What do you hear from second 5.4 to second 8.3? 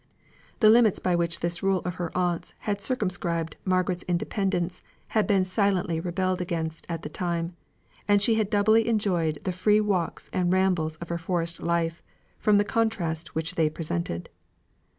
silently rebelled against at the time: and